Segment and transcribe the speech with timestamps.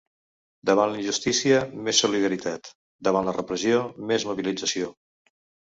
[0.69, 2.71] Davant la injustícia, més solidaritat;
[3.11, 3.85] davant la repressió,
[4.15, 4.93] més mobilització.